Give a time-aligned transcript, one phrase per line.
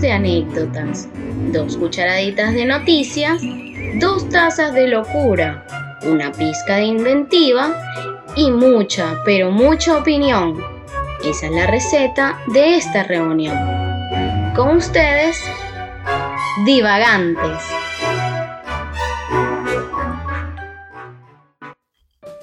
[0.00, 1.08] De anécdotas,
[1.52, 3.40] dos cucharaditas de noticias,
[4.00, 5.64] dos tazas de locura,
[6.02, 7.72] una pizca de inventiva
[8.34, 10.60] y mucha, pero mucha opinión.
[11.24, 13.56] Esa es la receta de esta reunión.
[14.56, 15.40] Con ustedes,
[16.66, 17.62] divagantes.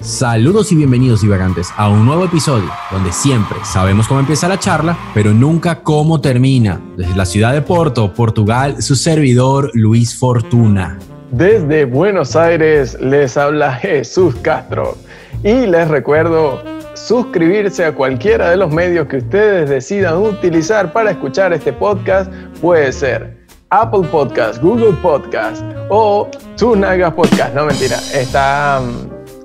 [0.01, 4.97] Saludos y bienvenidos divagantes a un nuevo episodio donde siempre sabemos cómo empieza la charla,
[5.13, 6.81] pero nunca cómo termina.
[6.97, 10.97] Desde la ciudad de Porto, Portugal, su servidor Luis Fortuna.
[11.29, 14.97] Desde Buenos Aires les habla Jesús Castro
[15.43, 16.63] y les recuerdo
[16.95, 22.31] suscribirse a cualquiera de los medios que ustedes decidan utilizar para escuchar este podcast.
[22.59, 23.37] Puede ser
[23.69, 26.27] Apple Podcast, Google Podcast o
[26.57, 27.53] Tunaga Podcast.
[27.53, 28.81] No mentira, está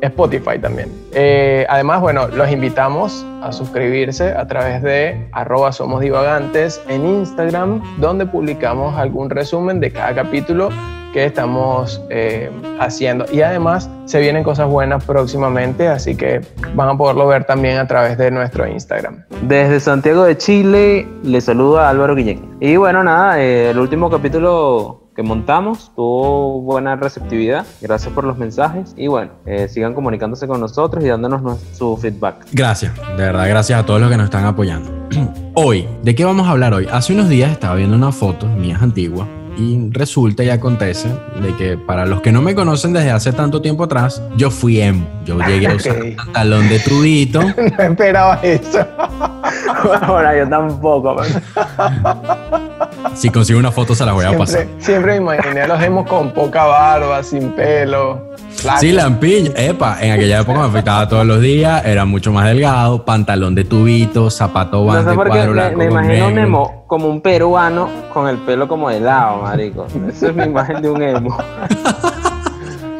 [0.07, 0.91] Spotify también.
[1.13, 7.83] Eh, además, bueno, los invitamos a suscribirse a través de arroba somos divagantes en Instagram,
[7.99, 10.71] donde publicamos algún resumen de cada capítulo
[11.17, 13.25] que estamos eh, haciendo.
[13.33, 16.43] Y además se vienen cosas buenas próximamente, así que
[16.75, 19.25] van a poderlo ver también a través de nuestro Instagram.
[19.43, 22.57] Desde Santiago de Chile, les saluda Álvaro Guillén.
[22.61, 27.67] Y bueno, nada, eh, el último capítulo que montamos tuvo buena receptividad.
[27.81, 32.47] Gracias por los mensajes y bueno, eh, sigan comunicándose con nosotros y dándonos su feedback.
[32.53, 34.91] Gracias, de verdad, gracias a todos los que nos están apoyando.
[35.55, 36.87] hoy, ¿de qué vamos a hablar hoy?
[36.93, 39.27] Hace unos días estaba viendo una foto mías antigua
[39.59, 41.09] y resulta y acontece
[41.41, 44.81] de que para los que no me conocen desde hace tanto tiempo atrás, yo fui
[44.81, 45.07] emo.
[45.25, 47.41] Yo llegué a usar un pantalón de trudito.
[47.79, 48.87] no esperaba eso.
[50.03, 51.17] Ahora yo tampoco.
[53.17, 54.67] si consigo una foto se la voy a pasar.
[54.79, 58.35] Siempre me imaginé a los emos con poca barba, sin pelo.
[58.79, 59.53] Sí, lampiño.
[59.57, 63.65] Epa, en aquella época me afectaba todos los días, era mucho más delgado, pantalón de
[63.65, 68.37] tubito, zapato guante, no cuadro me, me imagino un emo como un peruano con el
[68.39, 69.87] pelo como de lado, marico.
[70.09, 71.37] Esa es mi imagen de un emo.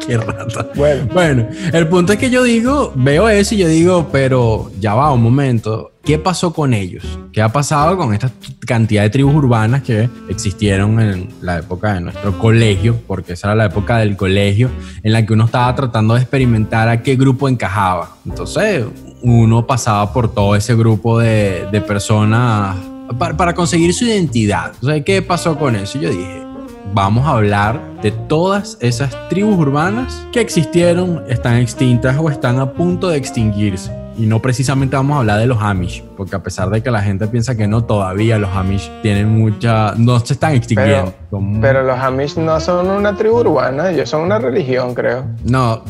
[0.07, 0.69] Qué rata.
[0.75, 1.07] Bueno.
[1.13, 5.11] bueno, el punto es que yo digo, veo eso y yo digo, pero ya va
[5.11, 5.91] un momento.
[6.03, 7.03] ¿Qué pasó con ellos?
[7.33, 8.31] ¿Qué ha pasado con esta
[8.65, 12.97] cantidad de tribus urbanas que existieron en la época de nuestro colegio?
[13.05, 14.69] Porque esa era la época del colegio
[15.03, 18.15] en la que uno estaba tratando de experimentar a qué grupo encajaba.
[18.25, 18.85] Entonces,
[19.21, 22.77] uno pasaba por todo ese grupo de, de personas
[23.19, 24.71] para, para, conseguir su identidad.
[25.05, 25.99] ¿qué pasó con eso?
[25.99, 26.46] Yo dije,
[26.93, 32.73] vamos a hablar de todas esas tribus urbanas que existieron, están extintas o están a
[32.73, 33.91] punto de extinguirse.
[34.17, 37.03] Y no precisamente vamos a hablar de los Amish, porque a pesar de que la
[37.03, 39.93] gente piensa que no, todavía los Amish tienen mucha...
[39.95, 41.13] no se están extinguiendo.
[41.61, 45.23] Pero, los Amish no son una tribu urbana, ellos son una religión, creo.
[45.43, 45.83] No,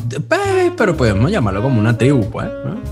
[0.76, 2.48] pero podemos llamarlo como una tribu, pues.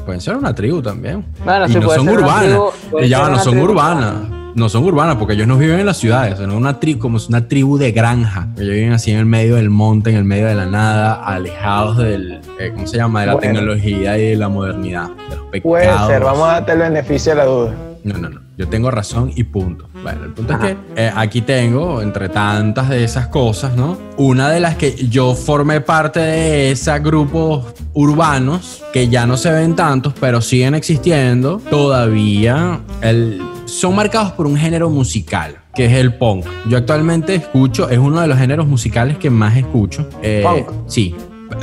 [0.06, 1.22] Pueden ser una tribu también.
[1.68, 2.58] y no son urbanas.
[2.98, 6.50] Ellas no son urbanas no son urbanas porque ellos no viven en las ciudades, son
[6.50, 8.48] una tribu, como es una tribu de granja.
[8.56, 11.98] Ellos viven así en el medio del monte, en el medio de la nada, alejados
[11.98, 13.20] del, eh, ¿cómo se llama?
[13.20, 15.62] De la tecnología y de la modernidad, de los pecados.
[15.62, 17.74] Puede ser, vamos a darte el beneficio de la duda.
[18.02, 18.40] No, no, no.
[18.56, 19.90] Yo tengo razón y punto.
[20.02, 23.98] Bueno, el punto es que eh, aquí tengo, entre tantas de esas cosas, ¿no?
[24.16, 29.52] Una de las que yo formé parte de esos grupos urbanos, que ya no se
[29.52, 35.92] ven tantos, pero siguen existiendo, todavía el son marcados por un género musical, que es
[35.92, 36.46] el punk.
[36.68, 40.08] Yo actualmente escucho, es uno de los géneros musicales que más escucho.
[40.22, 40.88] Eh, ¿Punk?
[40.88, 41.14] Sí.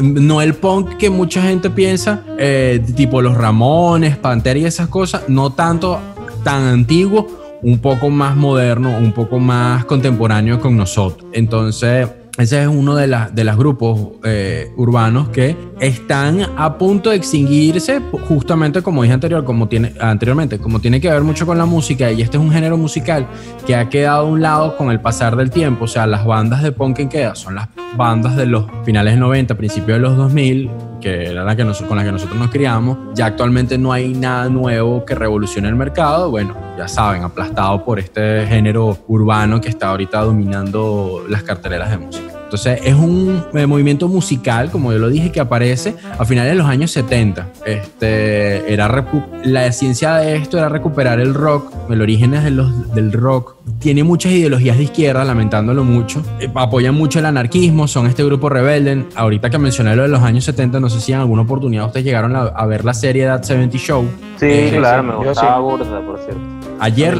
[0.01, 5.23] No el punk que mucha gente piensa, eh, tipo los Ramones, Pantera y esas cosas,
[5.27, 5.99] no tanto
[6.43, 11.29] tan antiguo, un poco más moderno, un poco más contemporáneo con nosotros.
[11.33, 17.17] Entonces, ese es uno de, de los grupos eh, urbanos que están a punto de
[17.17, 21.65] extinguirse, justamente como dije anterior, como tiene, anteriormente, como tiene que ver mucho con la
[21.65, 23.27] música, y este es un género musical
[23.67, 25.85] que ha quedado a un lado con el pasar del tiempo.
[25.85, 29.97] O sea, las bandas de punk que son las bandas de los finales 90, principios
[29.97, 30.71] de los 2000,
[31.03, 32.97] que era la que con las que nosotros nos criamos.
[33.13, 36.31] Ya actualmente no hay nada nuevo que revolucione el mercado.
[36.31, 41.97] Bueno, ya saben, aplastado por este género urbano que está ahorita dominando las carteleras de
[41.97, 42.32] música.
[42.53, 46.55] Entonces es un eh, movimiento musical, como yo lo dije, que aparece a finales de
[46.59, 47.47] los años 70.
[47.65, 49.07] Este, era
[49.43, 53.55] la ciencia de esto era recuperar el rock, el origen de los, del rock.
[53.79, 56.21] Tiene muchas ideologías de izquierda, lamentándolo mucho.
[56.39, 59.03] Eh, apoyan mucho el anarquismo, son este grupo rebelde.
[59.15, 62.05] Ahorita que mencioné lo de los años 70, no sé si en alguna oportunidad ustedes
[62.05, 64.05] llegaron a, ver la serie That 70 Show.
[64.39, 66.39] Sí, eh, claro, me gustaba burda, por cierto.
[66.79, 67.19] Ayer,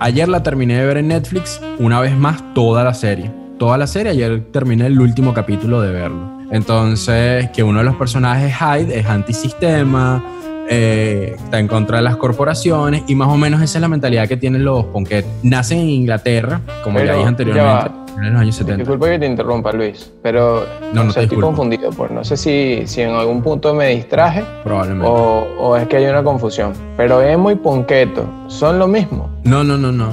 [0.00, 3.86] ayer la terminé de ver en Netflix, una vez más toda la serie toda la
[3.86, 4.12] serie.
[4.12, 6.38] Ayer terminé el último capítulo de verlo.
[6.50, 10.22] Entonces, que uno de los personajes, Hyde, es antisistema,
[10.68, 14.28] eh, está en contra de las corporaciones y más o menos esa es la mentalidad
[14.28, 15.30] que tienen los ponquetos.
[15.42, 18.78] Nacen en Inglaterra, como Pero, ya dije ya anteriormente, en los años 70.
[18.78, 21.90] Disculpa que te interrumpa, Luis, pero No, no o sea, estoy confundido.
[21.90, 25.06] Pues no sé si, si en algún punto me distraje Probablemente.
[25.08, 26.72] o, o es que hay una confusión.
[26.96, 29.30] Pero emo y ponqueto son lo mismo.
[29.44, 30.08] No, no, no, no,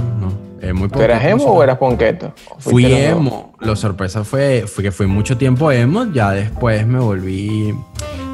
[0.74, 2.34] muy ¿Tú eras emo o eras ponqueto?
[2.50, 3.54] ¿O Fui emo.
[3.60, 6.06] La sorpresa fue, fue que fui mucho tiempo emo.
[6.14, 7.74] Ya después me volví.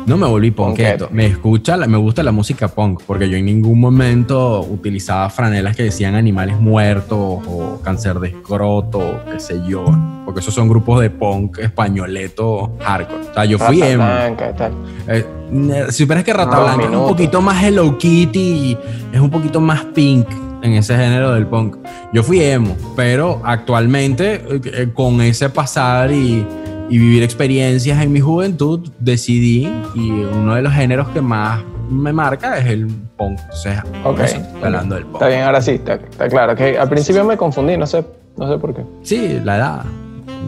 [0.06, 1.06] No me volví ponqueto.
[1.06, 1.10] Ponqueto.
[1.12, 5.84] Me escucha, me gusta la música punk, porque yo en ningún momento utilizaba franelas que
[5.84, 9.86] decían animales muertos o cáncer de escroto, o qué sé yo.
[10.24, 13.22] Porque esos son grupos de punk españoleto hardcore.
[13.22, 14.06] O sea, yo fui emo.
[14.06, 14.74] Blanca, tal.
[15.08, 15.26] Eh,
[15.90, 18.78] si supieras que Rata No, Blanca es un poquito más Hello Kitty
[19.14, 20.28] es un poquito más pink
[20.68, 21.78] en ese género del punk.
[22.14, 26.46] Yo fui emo, pero actualmente eh, eh, con ese pasar y,
[26.90, 32.12] y vivir experiencias en mi juventud decidí y uno de los géneros que más me
[32.14, 32.88] marca es el
[33.18, 33.40] punk.
[33.52, 34.20] O sea, por Ok.
[34.22, 35.16] eso estoy hablando del punk.
[35.16, 36.56] Está bien, ahora sí, está, está claro.
[36.56, 38.06] Que al principio me confundí, no sé,
[38.38, 38.84] no sé por qué.
[39.04, 39.84] Sí, la edad.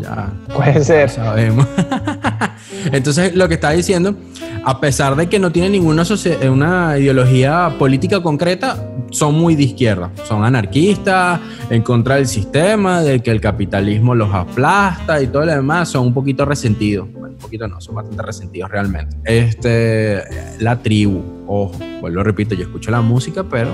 [0.03, 1.09] Ya, Puede ser.
[1.09, 1.65] sabemos.
[2.91, 4.15] Entonces, lo que está diciendo,
[4.63, 8.77] a pesar de que no tiene ninguna socie- una ideología política concreta,
[9.11, 10.11] son muy de izquierda.
[10.27, 11.39] Son anarquistas,
[11.69, 15.89] en contra del sistema, de que el capitalismo los aplasta y todo lo demás.
[15.89, 17.11] Son un poquito resentidos.
[17.11, 19.17] Bueno, un poquito no, son bastante resentidos realmente.
[19.25, 20.23] Este,
[20.59, 23.71] la tribu, ojo, vuelvo repito, yo escucho la música, pero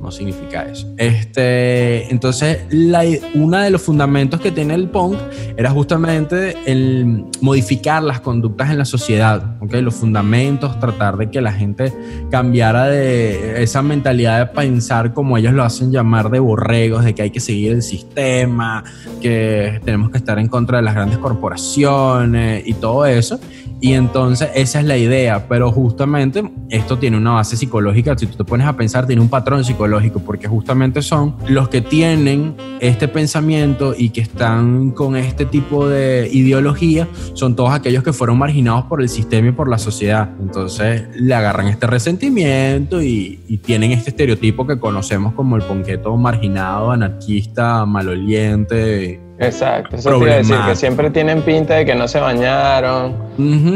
[0.00, 0.92] no, significa eso.
[0.96, 3.02] Este, entonces, la,
[3.34, 5.18] uno de los fundamentos que tiene el punk
[5.56, 9.74] era justamente el modificar las conductas en la sociedad, ¿ok?
[9.74, 11.92] los fundamentos, tratar de que la gente
[12.30, 17.22] cambiara de esa mentalidad de pensar como ellos lo hacen llamar de borregos, de que
[17.22, 18.84] hay que seguir el sistema,
[19.20, 23.38] que tenemos que estar en contra de las grandes corporaciones y todo eso.
[23.80, 28.36] Y entonces esa es la idea, pero justamente esto tiene una base psicológica, si tú
[28.36, 33.06] te pones a pensar, tiene un patrón psicológico, porque justamente son los que tienen este
[33.06, 38.84] pensamiento y que están con este tipo de ideología, son todos aquellos que fueron marginados
[38.86, 40.30] por el sistema y por la sociedad.
[40.40, 46.16] Entonces le agarran este resentimiento y, y tienen este estereotipo que conocemos como el ponqueto
[46.16, 49.27] marginado, anarquista, maloliente.
[49.40, 53.14] Exacto, eso te iba a decir, que siempre tienen pinta de que no se bañaron,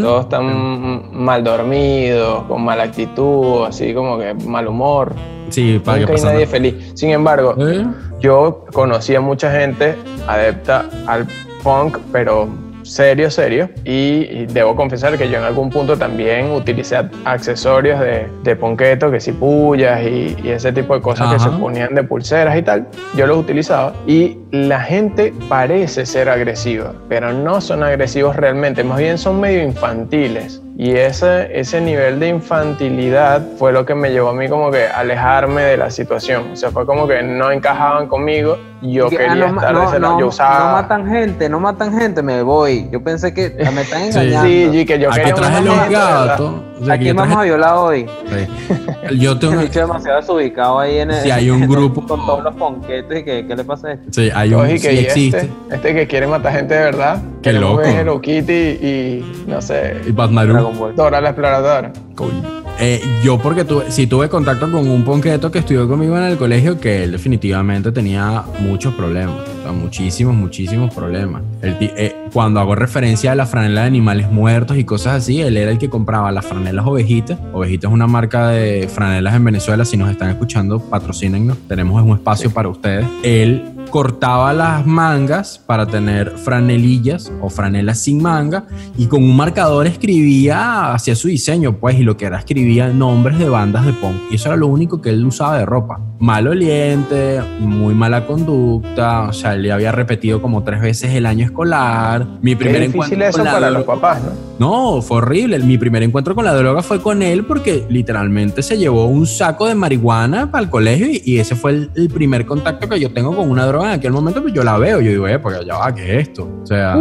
[0.00, 5.12] todos están mal dormidos, con mala actitud, así como que mal humor.
[5.50, 6.92] Sí, para que Nunca hay pasando- nadie feliz.
[6.94, 7.86] Sin embargo, ¿Eh?
[8.20, 11.26] yo conocí a mucha gente adepta al
[11.62, 12.48] punk, pero
[12.82, 13.70] serio, serio.
[13.84, 19.10] Y, y debo confesar que yo en algún punto también utilicé accesorios de, de ponqueto,
[19.10, 22.62] que si pullas y, y ese tipo de cosas que se ponían de pulseras y
[22.62, 22.86] tal.
[23.16, 23.92] Yo los utilizaba.
[24.06, 28.84] Y la gente parece ser agresiva, pero no son agresivos realmente.
[28.84, 30.62] Más bien son medio infantiles.
[30.76, 34.86] Y ese, ese nivel de infantilidad fue lo que me llevó a mí como que
[34.86, 36.52] alejarme de la situación.
[36.52, 38.58] O sea, fue como que no encajaban conmigo.
[38.82, 40.12] Y Yo Que, ah, quería no, estar de no, ese lado.
[40.14, 40.58] no, Yo usaba...
[40.66, 42.88] no matan gente, no matan gente, me voy.
[42.90, 44.18] Yo pensé que me están Sí.
[44.18, 44.46] engañando.
[44.48, 46.54] Sí, y que yo Aquí quería traje los gatos.
[46.80, 48.06] O sea, ¿A que quién yo traje- vamos a violar hoy?
[48.28, 49.18] Sí.
[49.20, 51.22] Yo tengo, Me he demasiado desubicado ahí en el.
[51.22, 54.06] Sí, hay un grupo- Con todos los ponquetos y que, ¿qué le pasa a esto?
[54.10, 55.38] sí, hay un, Oye, sí que y existe.
[55.38, 57.22] este, este que quiere matar gente de verdad.
[57.42, 57.82] Qué loco.
[57.82, 60.94] Hello Kitty y, no sé, Y Ball.
[60.96, 61.92] Dora la exploradora.
[62.16, 62.61] Coño.
[62.84, 66.36] Eh, yo porque tuve, sí tuve contacto con un ponqueto que estudió conmigo en el
[66.36, 71.42] colegio que él definitivamente tenía muchos problemas, o sea, muchísimos, muchísimos problemas.
[71.60, 75.56] Ti- eh, cuando hago referencia a la franela de animales muertos y cosas así, él
[75.58, 77.38] era el que compraba las franelas ovejitas.
[77.52, 82.16] Ovejitas es una marca de franelas en Venezuela, si nos están escuchando, patrocínennos, tenemos un
[82.16, 83.06] espacio para ustedes.
[83.22, 83.62] Él
[83.92, 88.64] cortaba las mangas para tener franelillas o franelas sin manga
[88.96, 93.38] y con un marcador escribía hacia su diseño, pues, y lo que era escribía nombres
[93.38, 94.16] de bandas de punk.
[94.30, 96.00] Y eso era lo único que él usaba de ropa.
[96.18, 101.44] Mal oliente, muy mala conducta, o sea, le había repetido como tres veces el año
[101.44, 102.26] escolar.
[102.40, 104.52] Mi Qué primer difícil encuentro eso con la para los papás, ¿no?
[104.94, 105.58] no, fue horrible.
[105.58, 109.66] Mi primer encuentro con la droga fue con él porque literalmente se llevó un saco
[109.66, 113.12] de marihuana para el colegio y, y ese fue el, el primer contacto que yo
[113.12, 113.81] tengo con una droga.
[113.84, 116.28] En aquel momento pues yo la veo, yo digo, eh, porque ya va, ¿qué es
[116.28, 116.48] esto?
[116.62, 116.96] O sea,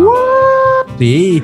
[0.97, 1.43] sí,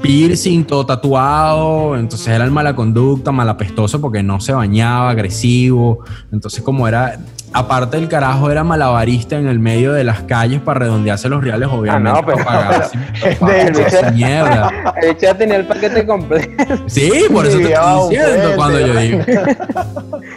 [0.00, 1.96] piercing, todo tatuado.
[1.96, 6.04] Entonces era el mala conducta, malapestoso porque no se bañaba, agresivo.
[6.32, 7.18] Entonces como era
[7.52, 11.68] aparte el carajo era malabarista en el medio de las calles para redondearse los reales,
[11.70, 12.10] obviamente.
[12.20, 12.90] no, pero- para pagar
[13.22, 14.70] pero- para de hecho- esa mierda.
[15.18, 16.48] Chat tenía el paquete completo.
[16.86, 19.18] Sí, por eso te estoy diciendo cuando yo digo.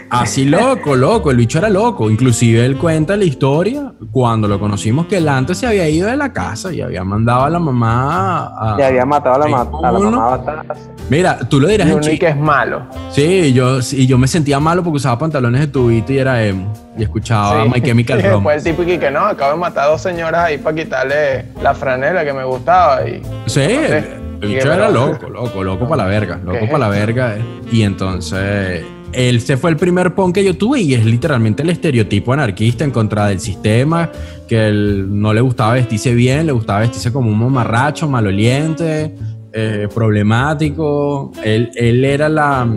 [0.10, 2.10] Así loco, loco, el bicho era loco.
[2.10, 6.18] Inclusive él cuenta la historia cuando lo conocimos que él antes se había ido de
[6.18, 8.78] la casa y había mandado a la mamá a...
[8.78, 10.12] Ya había matado a la, ma- a la uno.
[10.12, 10.64] mamá.
[11.10, 12.84] Mira, tú lo dirás Y en y que es malo.
[13.12, 16.74] Sí, yo, sí, yo me sentía malo porque usaba pantalones de tubito y era emo.
[17.02, 17.70] Y escuchaba Sí.
[17.74, 18.36] My Chemical Romance.
[18.36, 21.46] después el tipo y que no, acabo de matar a dos señoras ahí para quitarle
[21.62, 23.08] la franela que me gustaba.
[23.08, 23.98] Y, Sí, el, sé.
[24.42, 26.90] el Y bicho era loco, loco, loco para la verga, loco ¿Qué es para la
[26.90, 27.38] verga.
[27.72, 31.70] Y entonces, él se fue el primer punk que yo tuve y es literalmente el
[31.72, 34.10] estereotipo anarquista en contra del sistema,
[34.48, 39.16] que él no le gustaba vestirse bien, le gustaba vestirse como un mamarracho, maloliente,
[39.54, 41.32] eh, problemático.
[41.44, 42.68] Él, él era la,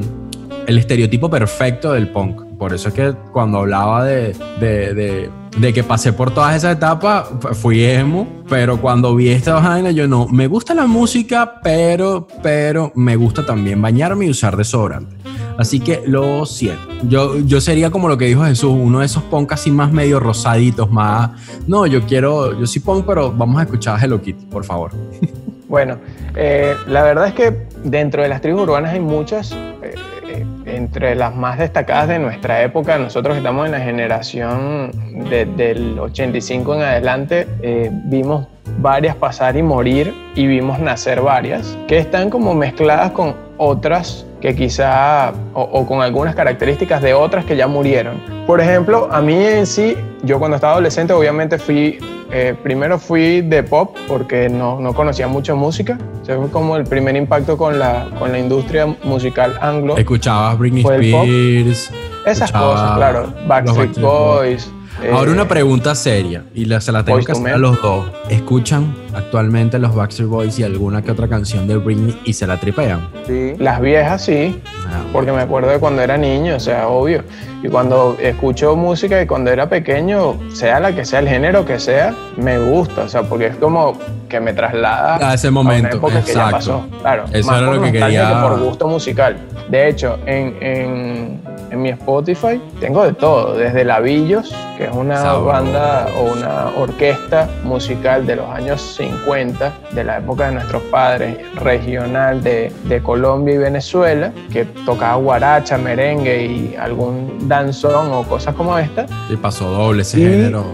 [0.66, 2.42] el estereotipo perfecto del punk.
[2.58, 6.76] Por eso es que cuando hablaba de, de, de- de que pasé por todas esas
[6.76, 11.60] etapas, fu- fui emo, pero cuando vi esta vaina, yo no, me gusta la música,
[11.62, 15.14] pero, pero me gusta también bañarme y usar desodorante.
[15.56, 16.82] Así que lo siento.
[17.04, 20.18] Yo, yo sería como lo que dijo Jesús, uno de esos punk así más medio
[20.18, 21.30] rosaditos, más...
[21.68, 24.90] No, yo quiero, yo soy punk, pero vamos a escuchar a Hello Kitty, por favor.
[25.68, 25.98] Bueno,
[26.34, 29.52] eh, la verdad es que dentro de las tribus urbanas hay muchas.
[29.52, 29.94] eh,
[30.34, 34.90] eh, entre las más destacadas de nuestra época, nosotros que estamos en la generación
[35.30, 38.46] de- del 85 en adelante, eh, vimos
[38.78, 44.54] varias pasar y morir y vimos nacer varias, que están como mezcladas con otras que
[44.54, 48.20] quizá, o, o con algunas características de otras que ya murieron.
[48.46, 51.98] Por ejemplo, a mí en sí, yo cuando estaba adolescente obviamente fui,
[52.30, 56.76] eh, primero fui de pop porque no, no conocía mucho música, o sea, fue como
[56.76, 59.96] el primer impacto con la, con la industria musical anglo.
[59.96, 60.82] Escuchabas Britney.
[60.82, 61.90] Spears.
[62.26, 64.70] Esas cosas, claro, Backstreet Boys.
[65.04, 68.06] Eh, Ahora una pregunta seria y la, se la tengo que hacer a los dos.
[68.28, 72.58] ¿Escuchan actualmente los Backstreet Boys y alguna que otra canción de Britney y se la
[72.58, 73.08] tripean?
[73.26, 73.54] Sí.
[73.58, 77.22] Las viejas sí, Ah, porque me acuerdo de cuando era niño, o sea, obvio.
[77.62, 81.80] Y cuando escucho música y cuando era pequeño, sea la que sea, el género que
[81.80, 85.90] sea, me gusta, o sea, porque es como que me traslada A ese momento, a
[85.90, 86.56] una época que ya exacto.
[86.56, 86.86] pasó.
[87.00, 89.36] Claro, Eso más era por lo que quería- por gusto musical.
[89.70, 91.40] De hecho, en, en,
[91.74, 97.48] en mi Spotify tengo de todo, desde Lavillos, que es una banda o una orquesta
[97.64, 103.54] musical de los años 50, de la época de nuestros padres, regional de, de Colombia
[103.54, 109.06] y Venezuela, que tocaba guaracha, merengue y algún danzón o cosas como esta.
[109.28, 110.64] y pasó doble ese Y- género.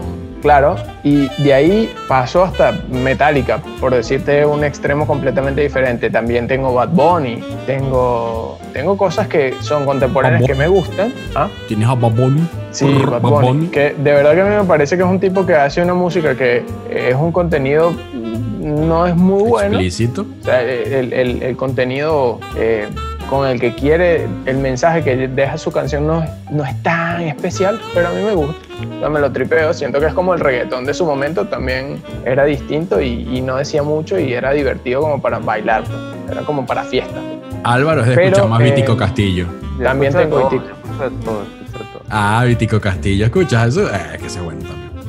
[0.41, 6.09] Claro, y de ahí pasó hasta Metallica, por decirte un extremo completamente diferente.
[6.09, 11.13] También tengo Bad Bunny, tengo, tengo cosas que son contemporáneas que me gustan.
[11.35, 11.47] ¿Ah?
[11.67, 12.41] ¿Tienes a Bad Bunny?
[12.71, 13.67] Sí, Bad Bad Bunny, Bunny.
[13.67, 15.93] Que de verdad que a mí me parece que es un tipo que hace una
[15.93, 17.93] música que es un contenido
[18.59, 19.69] no es muy bueno.
[19.75, 20.25] Explícito.
[20.41, 22.87] O sea, el, el- el contenido eh,
[23.31, 27.21] con el que quiere, el mensaje que deja su canción no, es- no es tan
[27.21, 28.55] especial, pero a mí me gusta.
[28.97, 29.73] O sea, me lo tripeo.
[29.73, 33.55] Siento que es como el reggaetón de su momento, también era distinto y, y no
[33.55, 35.83] decía mucho y era divertido como para bailar.
[35.85, 35.97] pues.
[36.37, 37.19] Era como para fiesta.
[37.63, 39.47] Álvaro es de Pero, escuchar más eh, Vitico Castillo.
[39.81, 41.43] También tengo todo.
[42.09, 43.25] Ah, Vitico Castillo.
[43.25, 43.87] ¿Escuchas eso?
[43.87, 44.50] Eh, que también.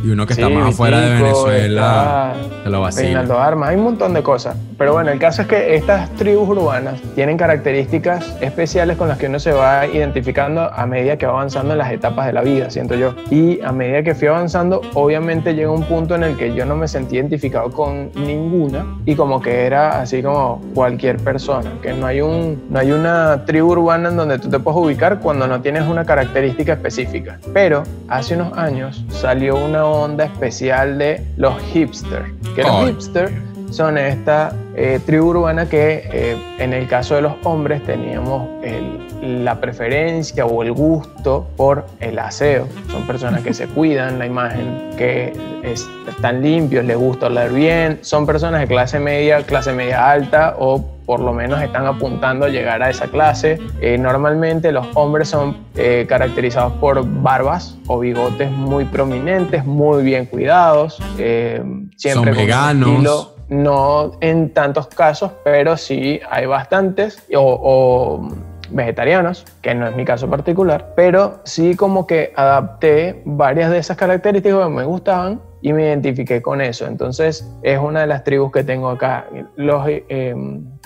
[0.02, 3.04] Y uno que está Sí, más afuera de Venezuela está se lo vacila.
[3.04, 4.56] Reinaldo Armas, hay un montón de cosas.
[4.78, 9.26] Pero bueno, el caso es que estas tribus urbanas tienen características especiales con las que
[9.26, 12.70] uno se va identificando a medida que va avanzando en las etapas de la vida,
[12.70, 13.14] siento yo.
[13.30, 16.76] Y a medida que fui avanzando, obviamente llega un punto en el que yo no
[16.76, 22.06] me sentí identificado con ninguna y como que era así como cualquier persona, que no
[22.06, 25.60] hay, un, no hay una tribu urbana en donde tú te puedes ubicar cuando no
[25.60, 27.38] tienes una característica específica.
[27.52, 33.32] Pero hace unos años salió una onda especial de los hipsters, que los hipsters
[33.70, 39.44] son esta eh, tribu urbana que eh, en el caso de los hombres teníamos el-
[39.44, 42.66] la preferencia o el gusto por el aseo.
[42.90, 47.98] Son personas que se cuidan la imagen, que es- están limpios, les gusta oler bien.
[48.02, 52.48] Son personas de clase media, clase media alta o por lo menos están apuntando a
[52.48, 53.58] llegar a esa clase.
[53.80, 60.26] Eh, normalmente los hombres son eh, caracterizados por barbas o bigotes muy prominentes, muy bien
[60.26, 61.60] cuidados, eh,
[61.96, 62.88] siempre con un veganos.
[62.90, 68.28] estilo no en tantos casos, pero sí hay bastantes, o,
[68.70, 73.98] vegetarianos, que no es mi caso particular, pero sí como que adapté varias de esas
[73.98, 76.86] características que me gustaban y me identifiqué con eso.
[76.86, 79.26] Entonces es una de las tribus que tengo acá.
[79.56, 80.34] Los eh,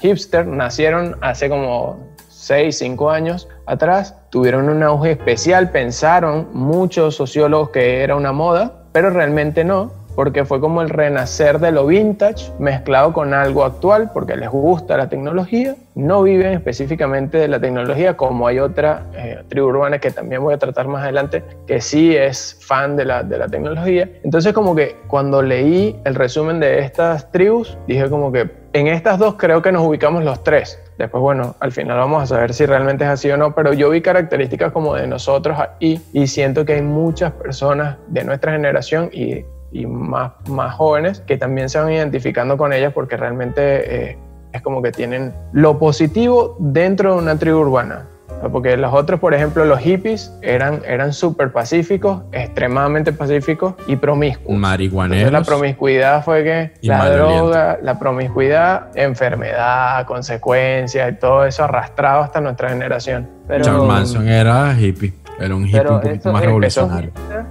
[0.01, 7.71] hipsters nacieron hace como 6, 5 años atrás, tuvieron un auge especial, pensaron muchos sociólogos
[7.71, 12.51] que era una moda, pero realmente no, porque fue como el renacer de lo vintage
[12.59, 18.17] mezclado con algo actual, porque les gusta la tecnología, no viven específicamente de la tecnología,
[18.17, 22.17] como hay otra eh, tribu urbana que también voy a tratar más adelante, que sí
[22.17, 24.09] es fan de la, de la tecnología.
[24.25, 29.19] Entonces como que cuando leí el resumen de estas tribus, dije como que en estas
[29.19, 30.79] dos creo que nos ubicamos los tres.
[30.99, 33.91] Después, bueno, al final vamos a saber si realmente es así o no, pero yo
[33.91, 39.11] vi características como de nosotros ahí y siento que hay muchas personas de nuestra generación
[39.13, 39.45] y
[39.77, 44.19] y más, más jóvenes que también se van identificando con ellas porque realmente eh,
[44.53, 48.07] es como que tienen lo positivo dentro de una tribu urbana.
[48.53, 54.59] Porque los otros, por ejemplo, los hippies eran, eran súper pacíficos, extremadamente pacíficos y promiscuos.
[54.59, 55.33] Marihuaneros.
[55.33, 62.41] la promiscuidad fue que la droga, la promiscuidad, enfermedad, consecuencias y todo eso arrastrado hasta
[62.41, 63.29] nuestra generación.
[63.49, 65.13] Pero, Charles Manson era hippie.
[65.39, 67.11] Era un hippie un poquito más revolucionario.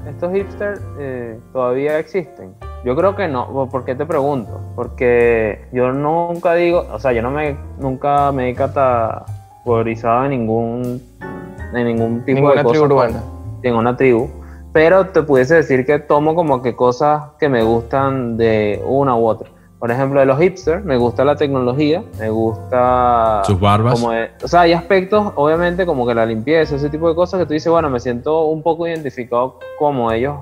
[0.10, 2.54] Estos hipsters, eh, todavía existen.
[2.84, 3.70] Yo creo que no.
[3.70, 4.60] ¿Por qué te pregunto?
[4.76, 11.02] Porque yo nunca digo, o sea, yo no me nunca me he categorizado en ningún
[11.74, 13.22] en ningún tipo de tribu urbana.
[13.64, 14.30] En una tribu.
[14.72, 19.26] Pero te pudiese decir que tomo como que cosas que me gustan de una u
[19.26, 19.50] otra.
[19.80, 23.42] Por ejemplo, de los hipsters, me gusta la tecnología, me gusta...
[23.44, 24.02] Sus barbas.
[24.02, 27.54] o sea, hay aspectos, obviamente, como que la limpieza, ese tipo de cosas que tú
[27.54, 30.38] dices, bueno, me siento un poco identificado como ellos,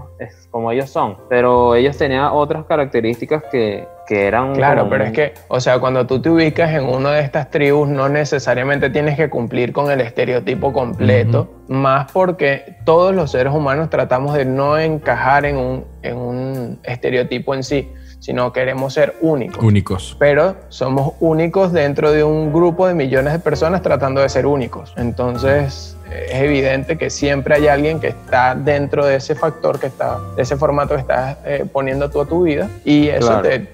[0.51, 1.17] como ellos son.
[1.29, 4.53] Pero ellos tenían otras características que, que eran...
[4.53, 7.89] Claro, pero es que, o sea, cuando tú te ubicas en una de estas tribus,
[7.89, 13.89] no necesariamente tienes que cumplir con el estereotipo completo, más porque todos los seres humanos
[13.89, 17.89] tratamos de no encajar en un, en un estereotipo en sí
[18.23, 19.61] sino queremos ser únicos.
[19.61, 20.15] Únicos.
[20.17, 24.93] Pero somos únicos dentro de un grupo de millones de personas tratando de ser únicos.
[24.95, 30.19] Entonces es evidente que siempre hay alguien que está dentro de ese factor, que está,
[30.37, 33.67] de ese formato que estás eh, poniendo tú a tu vida y eso te,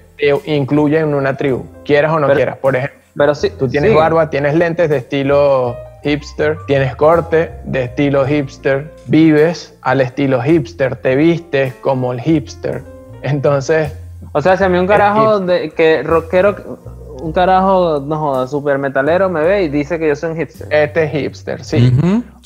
[0.46, 2.56] incluye en una tribu, quieras o no quieras.
[2.56, 7.84] Por ejemplo, pero sí, tú tienes barba, tienes lentes de estilo hipster, tienes corte de
[7.84, 12.82] estilo hipster, vives al estilo hipster, te vistes como el hipster.
[13.22, 13.92] Entonces,
[14.32, 16.78] o sea, si a mí un carajo de, que rockero,
[17.20, 20.68] un carajo, no joda, super metalero me ve y dice que yo soy un hipster.
[20.70, 21.92] Este es hipster, sí.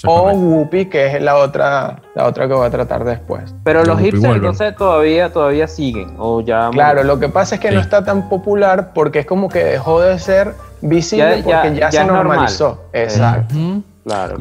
[0.07, 3.55] O Whoopi, que es la otra, la otra que voy a tratar después.
[3.65, 6.15] Pero los hipsters entonces todavía, todavía siguen.
[6.19, 9.49] O ya claro, lo que pasa es que no está tan popular porque es como
[9.49, 12.81] que dejó de ser visible porque ya, se normalizó.
[12.93, 13.55] Exacto.
[14.05, 14.37] Claro,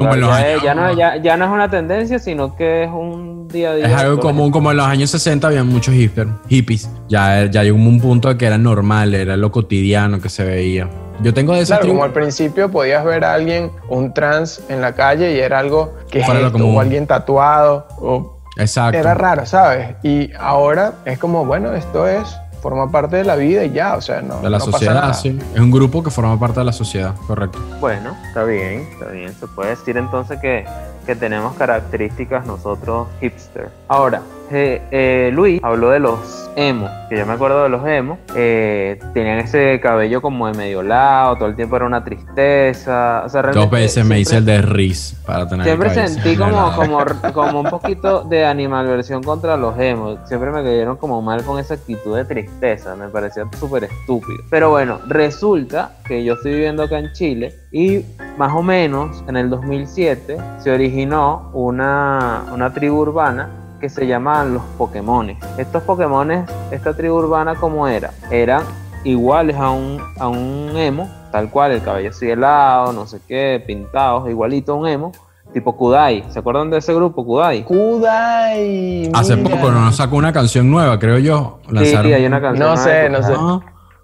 [0.62, 3.86] ya, no, ya, no, es una tendencia, sino que es un día a día.
[3.86, 6.89] Es algo común, como en los años 60 había muchos hipster, hippies.
[7.08, 10.89] Ya, ya llegó un punto de que era normal, era lo cotidiano que se veía.
[11.21, 14.82] Yo tengo de esa Claro, como al principio podías ver a alguien, un trans en
[14.82, 18.99] la calle y era algo que es o alguien tatuado, o Exacto.
[18.99, 19.95] Era raro, ¿sabes?
[20.04, 24.02] Y ahora es como, bueno, esto es forma parte de la vida y ya, o
[24.02, 24.39] sea, no.
[24.39, 25.38] De la sociedad, sí.
[25.54, 27.60] Es un grupo que forma parte de la sociedad, correcto.
[27.82, 29.34] Bueno, está bien, está bien.
[29.38, 30.65] Se puede decir entonces que,
[31.06, 33.69] que tenemos características nosotros hipster.
[33.89, 34.21] Ahora,
[34.56, 39.39] eh, Luis habló de los emo, que yo me acuerdo de los emo, eh, tenían
[39.39, 43.24] ese cabello como de medio lado, todo el tiempo era una tristeza.
[43.26, 47.04] O sea, Dos veces me hice el de Riz para tener Siempre sentí como, como,
[47.34, 50.18] como un poquito de animalversión contra los emo.
[50.26, 54.44] Siempre me cayeron como mal con esa actitud de tristeza, me parecía súper estúpido.
[54.50, 58.06] Pero bueno, resulta que yo estoy viviendo acá en Chile y
[58.38, 64.54] más o menos en el 2007 se originó una, una tribu urbana que se llamaban
[64.54, 65.38] los Pokémones.
[65.58, 68.63] Estos Pokémones, esta tribu urbana como era, eran
[69.04, 73.62] iguales a un, a un emo, tal cual, el cabello así helado, no sé qué,
[73.67, 75.12] pintados, igualito a un emo,
[75.52, 76.24] tipo Kudai.
[76.30, 77.65] ¿Se acuerdan de ese grupo, Kudai?
[77.65, 79.12] Kudai.
[79.13, 81.60] Hace poco nos sacó una canción nueva, creo yo.
[81.67, 82.65] Sí, hay una canción.
[82.65, 83.34] No sé, no sé.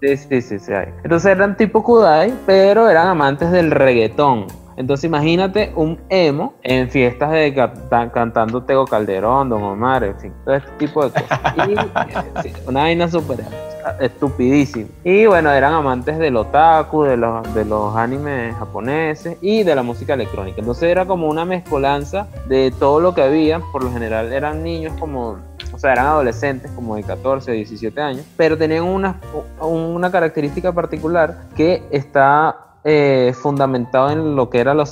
[0.02, 0.88] Sí, sí, sí, sí hay.
[1.02, 4.44] Entonces eran tipo Kudai, pero eran amantes del reggaetón.
[4.80, 7.52] Entonces imagínate un emo en fiestas de
[8.14, 11.40] cantando Tego Calderón, Don Omar, en fin, todo este tipo de cosas.
[11.68, 13.40] Y, una vaina súper
[14.00, 14.88] estupidísima.
[15.04, 19.82] Y bueno, eran amantes del otaku, de los, de los animes japoneses y de la
[19.82, 20.60] música electrónica.
[20.60, 23.60] Entonces era como una mezcolanza de todo lo que había.
[23.72, 25.36] Por lo general eran niños como
[25.72, 29.20] o sea, eran adolescentes como de 14, 17 años, pero tenían una,
[29.60, 34.86] una característica particular que está eh, fundamentado en lo que era lo,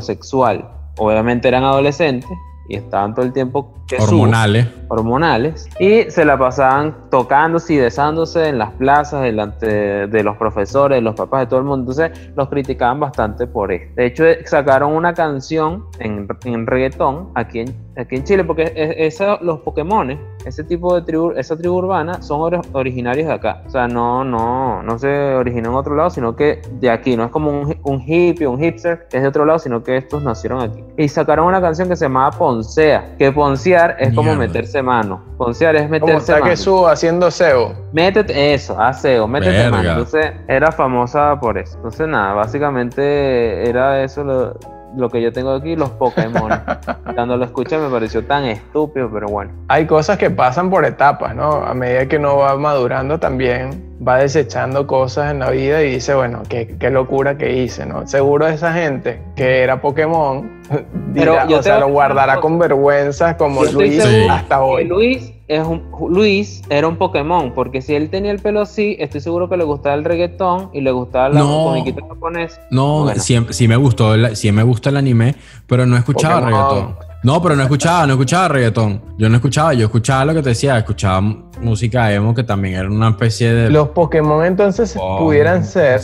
[0.00, 0.68] sexual.
[0.98, 2.30] Obviamente eran adolescentes
[2.68, 4.68] y estaban todo el tiempo que Hormonales.
[4.88, 9.66] hormonales y se la pasaban tocándose y besándose en las plazas delante
[10.06, 11.90] de los profesores, de los papás, de todo el mundo.
[11.90, 13.92] Entonces los criticaban bastante por esto.
[13.96, 19.20] De hecho, sacaron una canción en, en reggaetón aquí en, aquí en Chile, porque es,
[19.20, 23.62] es- los Pokémon, ese tipo de tribu, esa tribu urbana, son ori- originarios de acá.
[23.66, 27.16] O sea, no, no, no se originó en otro lado, sino que de aquí.
[27.16, 29.96] No es como un, un hippie, un hipster, que es de otro lado, sino que
[29.96, 30.82] estos nacieron aquí.
[30.96, 34.46] Y sacaron una canción que se llamaba Poncea, que poncear es como Mierda.
[34.46, 35.20] meterse mano.
[35.36, 36.44] Poncear es Como meterse está mano.
[36.46, 37.72] que subo haciendo SEO.
[37.92, 39.70] Métete, eso, aseo, métete Verga.
[39.70, 39.88] mano.
[39.90, 41.76] Entonces, era famosa por eso.
[41.76, 44.54] Entonces, nada, básicamente era eso lo,
[44.96, 46.50] lo que yo tengo aquí, los Pokémon.
[47.14, 49.52] Cuando lo escuché me pareció tan estúpido, pero bueno.
[49.68, 51.64] Hay cosas que pasan por etapas, ¿no?
[51.64, 56.14] A medida que uno va madurando también va desechando cosas en la vida y dice,
[56.14, 58.06] bueno, qué, qué locura que hice, ¿no?
[58.06, 60.59] Seguro esa gente que era Pokémon,
[61.14, 64.84] Pero dirá, yo o sea, lo guardará con vergüenza como Luis hasta hoy.
[64.84, 69.20] Luis, es un, Luis era un Pokémon, porque si él tenía el pelo así, estoy
[69.20, 71.64] seguro que le gustaba el reggaetón y le gustaba la No.
[71.64, 72.60] comiquita japonesa.
[72.70, 73.20] No, Bueno.
[73.20, 75.34] siempre, sí me gustó, el- sí me gusta el anime,
[75.66, 76.52] pero no escuchaba Pokémon.
[76.70, 76.96] reggaetón.
[77.22, 79.02] No, pero no escuchaba, no escuchaba reggaetón.
[79.18, 81.20] Yo no escuchaba, yo escuchaba lo que te decía, escuchaba
[81.60, 83.70] música emo que también era una especie de...
[83.70, 86.00] Los Pokémon entonces Oh, pudieran ser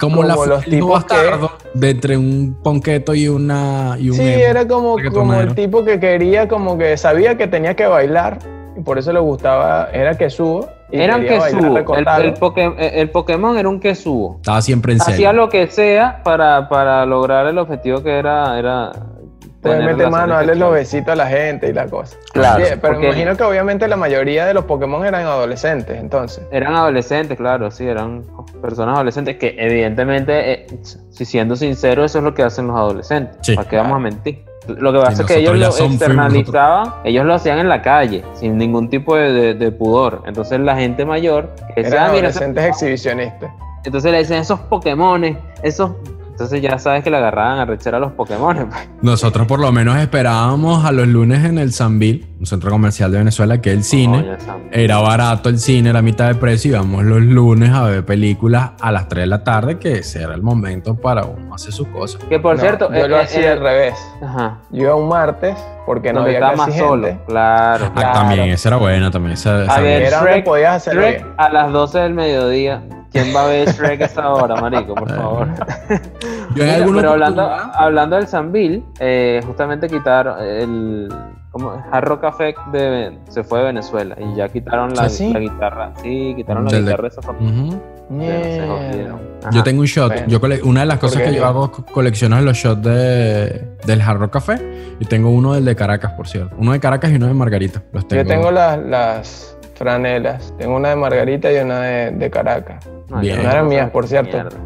[0.00, 1.14] como, como la, los tipos que-
[1.74, 4.44] de entre un ponqueto y una y un Sí, emo.
[4.44, 8.38] era como, como el tipo que quería, como que sabía que tenía que bailar
[8.76, 10.68] y por eso le gustaba, era Kesuo.
[10.90, 11.76] y Era un Kesuo.
[11.76, 14.36] El, el, Poké- el Pokémon era un Kesuo.
[14.36, 15.32] Estaba siempre en Hacía serio.
[15.34, 18.58] lo que sea para, para lograr el objetivo que era.
[18.58, 18.90] era
[19.62, 22.16] Puedes tener meter mano, darle los besitos a la gente y la cosa.
[22.32, 26.42] Claro, Sí, pero porque- imagino que obviamente la mayoría de los Pokémon eran adolescentes, entonces.
[26.50, 28.24] Eran adolescentes, claro, sí, eran
[28.62, 30.66] personas adolescentes que evidentemente, eh,
[31.10, 33.36] si siendo sincero, eso es lo que hacen los adolescentes.
[33.42, 33.54] Sí.
[33.54, 34.44] ¿Para qué vamos a mentir?
[34.68, 38.56] Lo que pasa es que ellos lo externalizaban, ellos lo hacían en la calle, sin
[38.56, 40.22] ningún tipo de, de- de pudor.
[40.26, 43.50] Entonces la gente mayor, que Eran "Ah, mira, adolescentes exhibicionistas.
[43.84, 45.92] entonces le dicen esos Pokémones, esos...
[46.40, 48.64] Entonces ya sabes que le agarraban a rechar a los Pokémones.
[48.70, 48.88] pues.
[49.02, 53.18] Nosotros por lo menos esperábamos a los lunes en el Sanville, un centro comercial de
[53.18, 54.38] Venezuela, que el cine.
[54.72, 56.70] Era barato el cine, era mitad de precio.
[56.70, 60.34] Íbamos los lunes a ver películas a las 3 de la tarde, que ese era
[60.34, 62.24] el momento para uno hacer sus cosas.
[62.24, 63.94] Que por No, cierto, yo eh, lo eh, hacía eh, al revés.
[64.22, 64.60] Ajá.
[64.70, 67.22] Yo iba un martes porque no donde había estaba casi más solo, gente.
[67.26, 67.84] claro.
[67.88, 68.12] Ah, Claro.
[68.14, 69.34] también, esa era buena también.
[69.34, 72.82] Esa, esa A ver, Shrek, podías Shrek a las 12 del mediodía.
[73.12, 74.94] ¿Quién va a ver Shrek a esa hora, marico?
[74.94, 75.48] Por favor.
[76.54, 81.08] Yo en Mira, alguna pero hablando, oportunidad- hablando del Sanville, eh, justamente quitaron el
[81.52, 81.80] ¿cómo?
[81.90, 85.32] Jarro Café de, se fue de Venezuela y ya quitaron la, ¿Ah, sí?
[85.32, 85.92] la guitarra.
[86.02, 87.40] Sí, quitaron la guitarra de esa forma.
[89.52, 90.12] Yo tengo un shot.
[90.12, 90.26] Bueno.
[90.28, 93.76] Yo cole- una de las cosas ¿Por que yo hago es coleccionar los shots de,
[93.86, 94.94] del Hard Rock Café.
[94.98, 96.54] Y tengo uno del de Caracas, por cierto.
[96.58, 97.82] Uno de Caracas y uno de Margarita.
[97.92, 98.22] Los tengo.
[98.22, 100.52] Yo tengo las, las franelas.
[100.58, 102.86] Tengo una de Margarita y una de, de Caracas.
[103.10, 103.36] No, Bien.
[103.36, 104.32] yo No eran mías, por cierto.
[104.36, 104.56] mierda.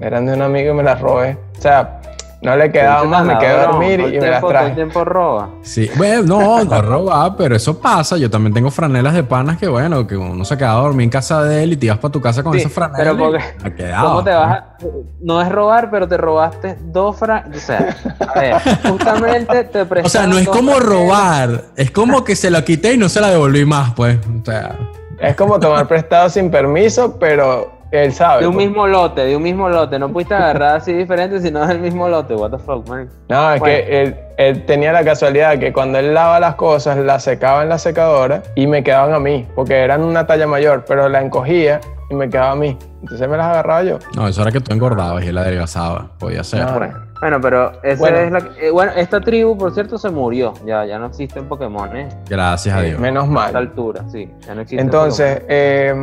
[0.00, 1.36] Eran de un amigo y me las robé.
[1.58, 2.00] O sea,
[2.40, 4.70] no le quedaba más, me quedé a dormir y me las traje.
[4.76, 5.48] tiempo roba.
[5.62, 8.16] Sí, bueno, no, no robar, pero eso pasa.
[8.16, 11.10] Yo también tengo franelas de panas que, bueno, que uno se queda a dormir en
[11.10, 13.00] casa de él y te ibas para tu casa con Sí, esas franelas.
[13.02, 14.76] pero porque- me quedaba, ¿Cómo te vas a.?
[15.20, 17.44] No es robar, pero te robaste dos fra...
[17.52, 17.96] O sea,
[18.32, 18.54] a ver,
[18.88, 20.88] justamente te O sea, prestaron no es como franelas.
[21.08, 24.16] robar, es como que se lo quité y no se la devolví más, pues.
[24.40, 24.76] O sea,
[25.18, 28.42] Es como tomar prestado sin permiso, pero él sabe.
[28.42, 28.66] De un pues.
[28.66, 29.98] mismo lote, de un mismo lote.
[29.98, 32.34] No pudiste agarrar así diferente, sino del mismo lote.
[32.34, 33.08] What the fuck, man.
[33.28, 33.74] No, es Bueno.
[33.76, 37.68] que él, él tenía la casualidad que cuando él lava las cosas, las secaba en
[37.70, 41.80] la secadora y me quedaban a mí, porque eran una talla mayor, pero la encogía
[42.10, 42.76] y me quedaba a mí.
[43.02, 43.98] Entonces me las agarraba yo.
[44.16, 46.10] no, eso era que tú engordabas y él adelgazaba.
[46.18, 46.64] Podía ser.
[46.64, 48.18] No, Bueno, bueno, pero esa Bueno.
[48.18, 48.38] es la.
[48.60, 50.54] eh, bueno, esta tribu, por cierto, se murió.
[50.64, 52.08] Ya, ya no existen Pokémon, ¿eh?
[52.28, 52.98] Gracias a Dios.
[53.00, 53.56] Menos A esta mal.
[53.56, 54.30] altura, sí.
[54.46, 55.94] Ya no existen Entonces, eh,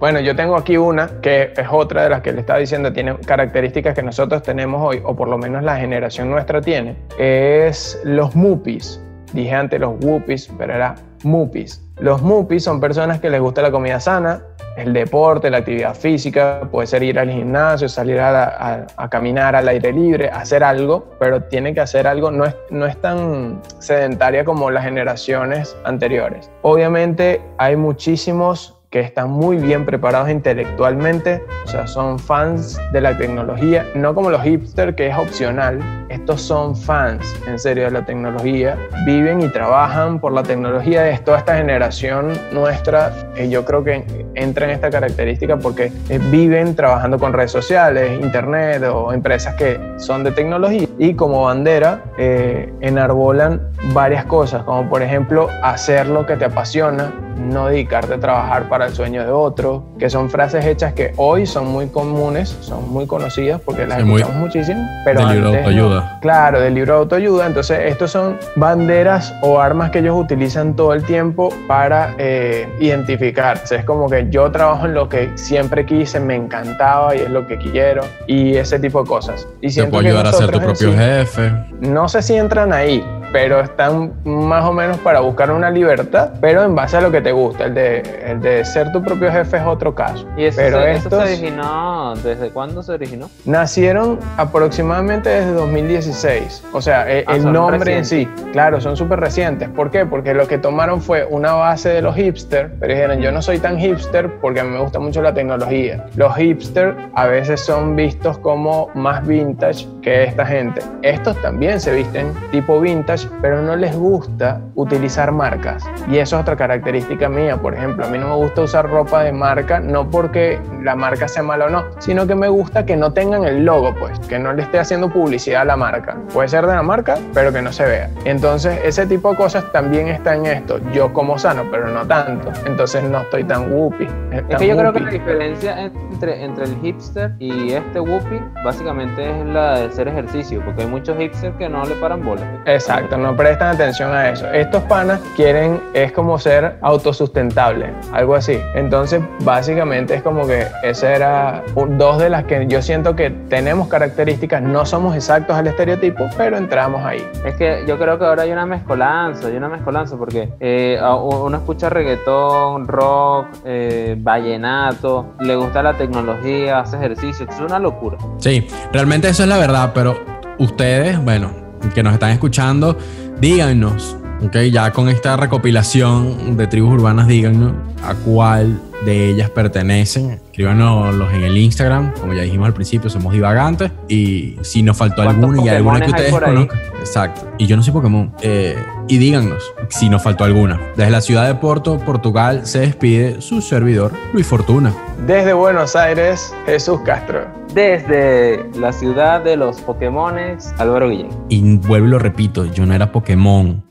[0.00, 3.16] bueno, yo tengo aquí una que es otra de las que le estaba diciendo, tiene
[3.16, 8.34] características que nosotros tenemos hoy, o por lo menos la generación nuestra tiene, es los
[8.34, 9.00] mupis.
[9.32, 11.82] Dije antes los whoopis, pero era mupis.
[11.98, 14.42] Los mupis son personas que les gusta la comida sana,
[14.76, 19.66] el deporte, la actividad física, puede ser ir al gimnasio, salir a- a caminar al
[19.68, 24.44] aire libre, hacer algo, pero tiene que hacer algo, no es, no es tan sedentaria
[24.44, 26.50] como las generaciones anteriores.
[26.60, 33.18] Obviamente hay muchísimos que están muy bien preparados intelectualmente, o sea, son fans de la
[33.18, 38.06] tecnología, no como los hipsters que es opcional, estos son fans en serio de la
[38.06, 43.84] tecnología, viven y trabajan por la tecnología, es toda esta generación nuestra, eh, yo creo
[43.84, 44.02] que
[44.34, 49.78] entra en esta característica porque eh, viven trabajando con redes sociales, internet o empresas que
[49.98, 53.60] son de tecnología y como bandera eh, enarbolan
[53.92, 58.86] varias cosas, como por ejemplo hacer lo que te apasiona, no dedicarte a trabajar para
[58.86, 63.06] el sueño de otro, que son frases hechas que hoy son muy comunes, son muy
[63.06, 66.18] conocidas porque las escuchamos muchísimo, pero del libro de autoayuda.
[66.20, 70.94] claro, del libro de autoayuda, entonces estos son banderas o armas que ellos utilizan todo
[70.94, 76.18] el tiempo para eh, identificarse, es como que yo trabajo en lo que siempre quise,
[76.20, 79.46] me encantaba y es lo que quiero y ese tipo de cosas.
[79.60, 81.52] Y Te puede ayudar a ser tu propio jefe.
[81.80, 83.04] No sé si entran ahí,
[83.36, 87.20] pero están más o menos para buscar una libertad, pero en base a lo que
[87.20, 87.64] te gusta.
[87.64, 90.26] El de, el de ser tu propio jefe es otro caso.
[90.38, 92.14] ¿Y eso, pero se, estos eso se originó?
[92.16, 93.28] ¿Desde cuándo se originó?
[93.44, 96.64] nacieron aproximadamente desde 2016.
[96.72, 98.08] O sea, e- Ah, el nombre en recientes.
[98.08, 99.68] sí, claro, son súper recientes.
[99.68, 100.06] ¿Por qué?
[100.06, 103.58] Porque lo que tomaron fue una base de los hipsters, pero dijeron, yo no soy
[103.58, 106.06] tan hipster porque a mí me gusta mucho la tecnología.
[106.16, 110.80] Los hipsters a veces son vistos como más vintage que esta gente.
[111.02, 115.84] Estos también se visten tipo vintage, pero no les gusta utilizar marcas.
[116.08, 117.56] Y eso es otra característica mía.
[117.56, 121.28] Por ejemplo, a mí no me gusta usar ropa de marca, no porque la marca
[121.28, 124.38] sea mala o no, sino que me gusta que no tengan el logo, pues, que
[124.38, 126.16] no le esté haciendo publicidad a la marca.
[126.32, 128.10] Puede ser de la marca, pero que no se vea.
[128.24, 130.78] Entonces, ese tipo de cosas también está en esto.
[130.92, 132.52] Yo como sano, pero no tanto.
[132.66, 134.08] Entonces, no estoy tan whoopy.
[134.32, 139.30] Es que yo creo que la diferencia entre, entre el hipster y este whoopie básicamente
[139.30, 142.42] es la de hacer ejercicio, porque hay muchos hipsters que no le paran bola.
[142.66, 144.46] Exacto, no prestan atención a eso.
[144.52, 148.58] Estos panas quieren, es como ser autosustentable, algo así.
[148.74, 153.30] Entonces, básicamente es como que esa era un- dos de las que yo siento que
[153.30, 157.26] tenemos características, no somos exactos al estereotipo, pero entramos ahí.
[157.44, 161.56] Es que yo creo que ahora hay una mezcolanza, hay una mezcolanza, porque eh, uno
[161.56, 168.16] escucha reggaetón, rock, eh, vallenato, le gusta la tecnología, hace ejercicio, es una locura.
[168.38, 170.16] Sí, realmente eso es la verdad, pero
[170.58, 171.50] ustedes, bueno,
[171.94, 172.96] que nos están escuchando,
[173.40, 180.45] díganos, ok, ya con esta recopilación de tribus urbanas, díganos a cuál de ellas pertenecen.
[180.56, 183.92] Escríbanos en el Instagram, como ya dijimos al principio, somos divagantes.
[184.08, 186.80] Y si nos faltó ¿Cuántos alguna y alguna que ustedes conozcan.
[186.98, 187.52] Exacto.
[187.58, 188.32] Y yo no soy Pokémon.
[188.40, 188.74] Eh,
[189.06, 190.80] y díganos si nos faltó alguna.
[190.96, 194.94] Desde la ciudad de Porto, Portugal, se despide su servidor, Luis Fortuna.
[195.26, 197.46] Desde Buenos Aires, Jesús Castro.
[197.74, 201.28] Desde la ciudad de los Pokémones, Álvaro Guillén.
[201.50, 203.84] Y vuelvo y lo repito, yo no era Pokémon.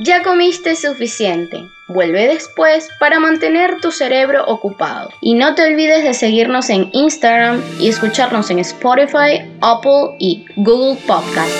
[0.00, 1.64] Ya comiste suficiente.
[1.88, 5.10] Vuelve después para mantener tu cerebro ocupado.
[5.20, 11.00] Y no te olvides de seguirnos en Instagram y escucharnos en Spotify, Apple y Google
[11.04, 11.50] Podcast.